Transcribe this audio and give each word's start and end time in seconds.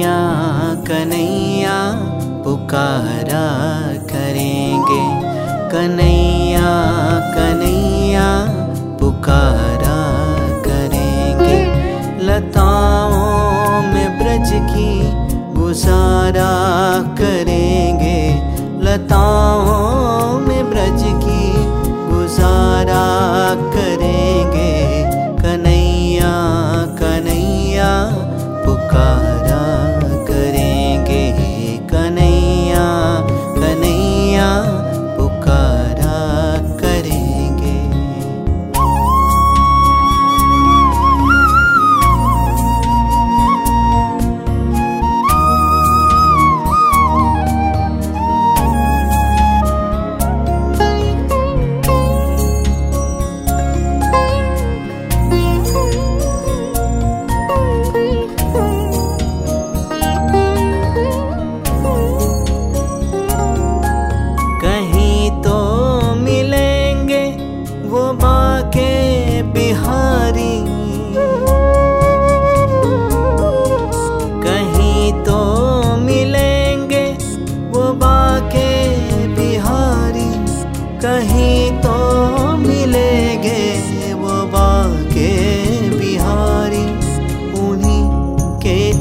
कन्हैया 0.00 0.84
कन्हैया 0.88 1.76
पुकारा 2.44 3.48
करेंगे। 3.92 5.02
कन्हैया 5.72 6.70
कन्हैया 7.34 8.28
पुकारा 9.00 9.98
करेंगे। 10.62 11.58
लताओं 12.24 13.82
में 13.82 14.08
ब्रज 14.18 14.50
की 14.72 14.92
गुजारा 15.60 16.52
करेंगे। 17.02 18.20
लताओं 18.82 19.49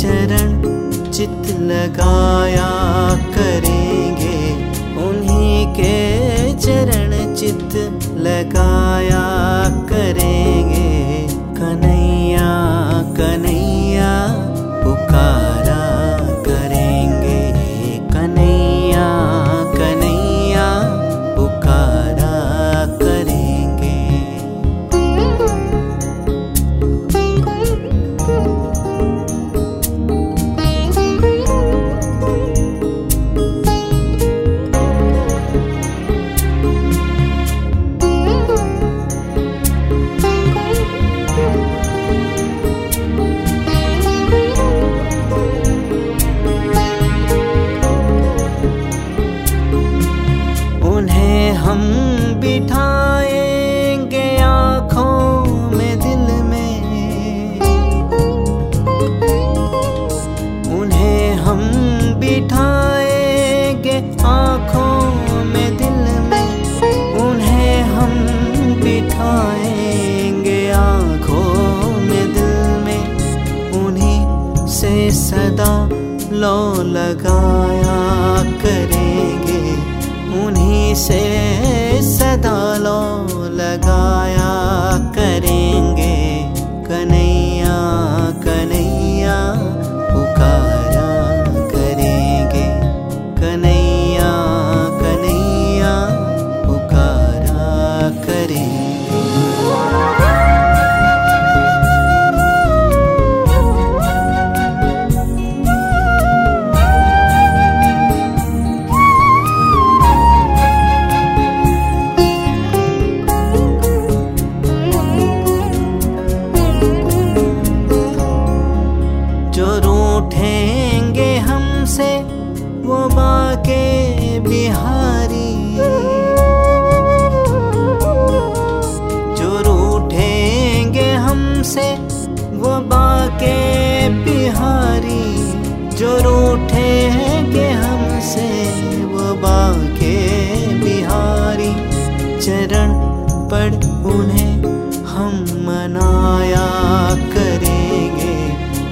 चरण 0.00 0.62
चित 1.10 1.58
लगाया 1.60 2.70
करेंगे। 3.34 4.38
उन्हीं 5.06 5.66
के 5.66 5.98
चरण 6.52 7.34
चित 7.34 7.74
लगाया 8.16 9.24
करेंगे। 9.88 10.99
हम 51.70 51.82
बिठाएँगे 52.40 54.28
आँखों 54.42 55.44
में 55.70 55.98
दिल 56.00 56.24
में। 56.44 56.72
उन्हें 60.78 61.34
हम 61.44 61.60
बिठाएँगे 62.20 63.98
आँखों 64.26 64.96
में 65.44 65.68
दिल 65.76 66.02
में। 66.30 66.48
उन्हें 67.26 67.76
हम 67.92 68.12
बिठाएँगे 68.82 70.60
आँखों 70.72 71.90
में 72.08 72.24
दिल 72.34 72.56
में। 72.84 73.02
उन्हीं 73.84 74.20
से 74.66 74.94
सदा 75.20 75.74
लो 76.32 76.58
लगाया 76.92 78.00
करेंगे 78.62 78.99
उन्हीं 80.44 80.94
से 81.04 81.22
सदा 82.10 82.58
लो 82.84 83.00
लगाया 83.60 84.50
करेंगे 85.16 85.59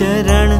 चरण 0.00 0.52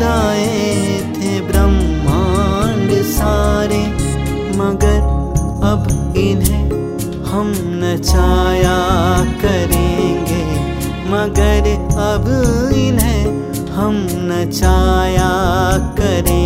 नचाए 0.00 0.98
थे 1.14 1.30
ब्रह्मांड 1.40 2.92
सारे, 3.06 3.80
मगर 4.56 5.00
अब 5.68 6.14
इन्हें 6.16 6.64
हम 7.24 7.52
नचाया 7.82 8.78
करेंगे। 9.42 10.40
मगर 11.10 11.68
अब 12.06 12.26
इन्हें 12.76 13.24
हम 13.70 14.06
नचाया 14.30 15.30
करेंगे 16.00 16.39